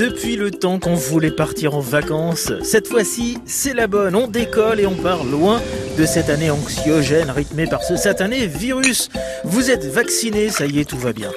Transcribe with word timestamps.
depuis 0.00 0.36
le 0.36 0.50
temps 0.50 0.78
qu'on 0.78 0.94
voulait 0.94 1.30
partir 1.30 1.74
en 1.74 1.80
vacances. 1.80 2.54
Cette 2.62 2.88
fois-ci, 2.88 3.36
c'est 3.44 3.74
la 3.74 3.86
bonne. 3.86 4.16
On 4.16 4.28
décolle 4.28 4.80
et 4.80 4.86
on 4.86 4.94
part 4.94 5.24
loin 5.24 5.60
de 5.98 6.06
cette 6.06 6.30
année 6.30 6.50
anxiogène 6.50 7.28
rythmée 7.28 7.66
par 7.66 7.82
ce 7.82 7.96
satané 7.96 8.46
virus. 8.46 9.10
Vous 9.44 9.70
êtes 9.70 9.84
vacciné, 9.84 10.48
ça 10.48 10.64
y 10.64 10.80
est, 10.80 10.86
tout 10.86 10.96
va 10.96 11.12
bien. 11.12 11.30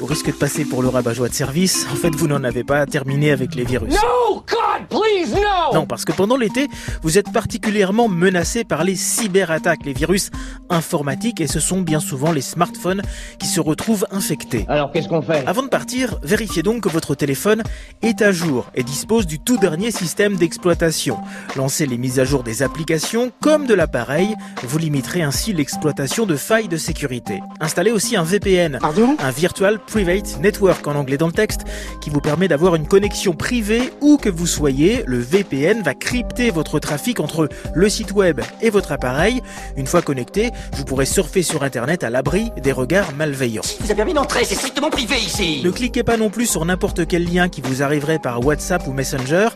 Au 0.00 0.06
risque 0.06 0.28
de 0.28 0.36
passer 0.36 0.64
pour 0.64 0.80
le 0.80 0.90
rabat-joie 0.90 1.28
de 1.28 1.34
service, 1.34 1.88
en 1.92 1.96
fait, 1.96 2.14
vous 2.14 2.28
n'en 2.28 2.44
avez 2.44 2.62
pas 2.62 2.86
terminé 2.86 3.32
avec 3.32 3.56
les 3.56 3.64
virus. 3.64 3.92
No, 3.92 4.44
God, 4.46 4.88
please, 4.88 5.34
no! 5.34 5.53
Non, 5.74 5.86
parce 5.86 6.04
que 6.04 6.12
pendant 6.12 6.36
l'été, 6.36 6.68
vous 7.02 7.18
êtes 7.18 7.32
particulièrement 7.32 8.08
menacé 8.08 8.62
par 8.64 8.84
les 8.84 8.94
cyberattaques, 8.94 9.84
les 9.84 9.92
virus 9.92 10.30
informatiques, 10.70 11.40
et 11.40 11.48
ce 11.48 11.58
sont 11.58 11.80
bien 11.80 12.00
souvent 12.00 12.30
les 12.30 12.40
smartphones 12.40 13.02
qui 13.38 13.48
se 13.48 13.60
retrouvent 13.60 14.06
infectés. 14.12 14.64
Alors, 14.68 14.92
qu'est-ce 14.92 15.08
qu'on 15.08 15.20
fait? 15.22 15.44
Avant 15.46 15.62
de 15.62 15.68
partir, 15.68 16.18
vérifiez 16.22 16.62
donc 16.62 16.82
que 16.84 16.88
votre 16.88 17.14
téléphone 17.16 17.62
est 18.02 18.22
à 18.22 18.30
jour 18.30 18.70
et 18.76 18.84
dispose 18.84 19.26
du 19.26 19.40
tout 19.40 19.56
dernier 19.56 19.90
système 19.90 20.36
d'exploitation. 20.36 21.18
Lancez 21.56 21.86
les 21.86 21.98
mises 21.98 22.20
à 22.20 22.24
jour 22.24 22.44
des 22.44 22.62
applications 22.62 23.32
comme 23.40 23.66
de 23.66 23.74
l'appareil, 23.74 24.34
vous 24.62 24.78
limiterez 24.78 25.22
ainsi 25.22 25.52
l'exploitation 25.52 26.24
de 26.24 26.36
failles 26.36 26.68
de 26.68 26.76
sécurité. 26.76 27.40
Installez 27.60 27.90
aussi 27.90 28.16
un 28.16 28.22
VPN, 28.22 28.78
Pardon? 28.80 29.16
un 29.18 29.30
Virtual 29.30 29.78
Private 29.80 30.38
Network 30.40 30.86
en 30.86 30.94
anglais 30.94 31.16
dans 31.16 31.26
le 31.26 31.32
texte, 31.32 31.62
qui 32.00 32.10
vous 32.10 32.20
permet 32.20 32.46
d'avoir 32.46 32.76
une 32.76 32.86
connexion 32.86 33.32
privée 33.32 33.92
où 34.00 34.18
que 34.18 34.28
vous 34.28 34.46
soyez. 34.46 35.02
Le 35.06 35.18
VPN 35.18 35.63
va 35.72 35.94
crypter 35.94 36.50
votre 36.50 36.78
trafic 36.78 37.20
entre 37.20 37.48
le 37.74 37.88
site 37.88 38.12
web 38.12 38.40
et 38.60 38.70
votre 38.70 38.92
appareil. 38.92 39.40
Une 39.76 39.86
fois 39.86 40.02
connecté, 40.02 40.50
vous 40.74 40.84
pourrez 40.84 41.06
surfer 41.06 41.42
sur 41.42 41.62
Internet 41.62 42.04
à 42.04 42.10
l'abri 42.10 42.50
des 42.62 42.72
regards 42.72 43.12
malveillants. 43.14 43.62
vous 43.80 43.90
a 43.90 43.94
permis 43.94 44.12
d'entrer, 44.12 44.44
c'est 44.44 44.54
strictement 44.54 44.90
privé 44.90 45.16
ici. 45.16 45.62
Ne 45.64 45.70
cliquez 45.70 46.02
pas 46.02 46.16
non 46.16 46.28
plus 46.28 46.46
sur 46.46 46.64
n'importe 46.64 47.06
quel 47.06 47.24
lien 47.24 47.48
qui 47.48 47.62
vous 47.62 47.82
arriverait 47.82 48.18
par 48.18 48.44
WhatsApp 48.44 48.86
ou 48.86 48.92
Messenger. 48.92 49.48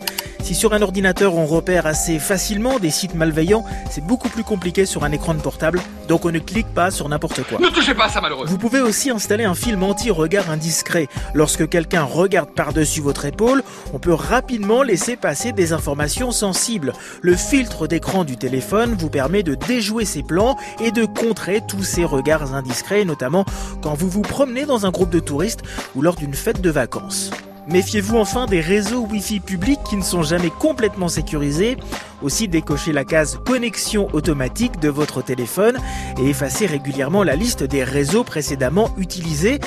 Si 0.43 0.55
sur 0.55 0.73
un 0.73 0.83
ordinateur 0.83 1.35
on 1.35 1.47
repère 1.47 1.87
assez 1.87 2.19
facilement 2.19 2.79
des 2.79 2.91
sites 2.91 3.15
malveillants, 3.15 3.65
c'est 3.91 4.05
beaucoup 4.05 4.29
plus 4.29 4.45
compliqué 4.45 4.87
sur 4.87 5.05
un 5.05 5.13
écran 5.13 5.35
de 5.35 5.41
portable, 5.41 5.81
donc 6.09 6.25
on 6.25 6.31
ne 6.31 6.39
clique 6.39 6.73
pas 6.73 6.91
sur 6.91 7.09
n'importe 7.09 7.43
quoi. 7.45 7.59
Ne 7.59 7.69
touchez 7.69 7.95
pas 7.95 8.07
à 8.07 8.09
ça, 8.09 8.21
malheureux. 8.21 8.47
Vous 8.47 8.59
pouvez 8.59 8.81
aussi 8.81 9.11
installer 9.11 9.45
un 9.45 9.55
film 9.55 9.83
anti-regard 9.83 10.51
indiscret. 10.51 11.09
Lorsque 11.35 11.69
quelqu'un 11.69 12.05
regarde 12.05 12.51
par-dessus 12.51 13.01
votre 13.01 13.25
épaule, 13.27 13.63
on 13.93 13.99
peut 13.99 14.15
rapidement 14.15 14.83
laisser 14.83 15.17
passer 15.17 15.53
des 15.53 15.73
informations 15.73 16.31
sensibles. 16.31 16.93
Le 17.21 17.37
filtre 17.37 17.87
d'écran 17.87 18.25
du 18.25 18.37
téléphone 18.37 18.95
vous 18.99 19.11
permet 19.11 19.43
de 19.43 19.55
déjouer 19.55 20.05
ces 20.05 20.23
plans 20.23 20.57
et 20.81 20.91
de 20.91 21.05
contrer 21.05 21.61
tous 21.67 21.83
ces 21.83 22.05
regards 22.05 22.55
indiscrets, 22.55 23.05
notamment 23.05 23.45
quand 23.83 23.95
vous 23.95 24.09
vous 24.09 24.23
promenez 24.23 24.65
dans 24.65 24.87
un 24.87 24.91
groupe 24.91 25.11
de 25.11 25.21
touristes 25.21 25.63
ou 25.95 26.03
lors 26.03 26.17
d'une 26.17 26.35
fête 26.35 26.61
de 26.61 26.71
vacances. 26.71 27.31
Méfiez-vous 27.71 28.17
enfin 28.17 28.47
des 28.47 28.63
réseaux 28.63 29.07
Wi-Fi 29.11 29.41
publics 29.41 29.81
qui 29.87 29.97
ne 29.97 30.03
sont 30.03 30.23
jamais 30.23 30.49
complètement 30.49 31.09
sécurisés. 31.09 31.77
Aussi 32.23 32.49
décochez 32.49 32.93
la 32.93 33.05
case 33.05 33.39
connexion 33.45 34.09
automatique 34.15 34.81
de 34.81 34.89
votre 34.89 35.23
téléphone 35.23 35.77
et 36.19 36.31
effacez 36.31 36.65
régulièrement 36.65 37.25
la 37.25 37.37
liste 37.37 37.65
des 37.65 37.85
réseaux 37.85 38.25
précédemment 38.25 38.91
utilisés. 38.97 39.61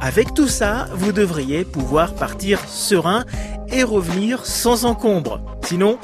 Avec 0.00 0.34
tout 0.34 0.48
ça, 0.48 0.88
vous 0.94 1.12
devriez 1.12 1.64
pouvoir 1.64 2.14
partir 2.14 2.58
serein 2.68 3.24
et 3.68 3.84
revenir 3.84 4.44
sans 4.44 4.84
encombre. 4.84 5.40
Sinon, 5.62 5.98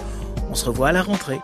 on 0.50 0.54
se 0.54 0.66
revoit 0.66 0.88
à 0.88 0.92
la 0.92 1.02
rentrée. 1.02 1.40